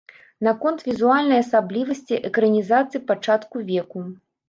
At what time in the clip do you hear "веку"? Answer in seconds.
3.73-3.99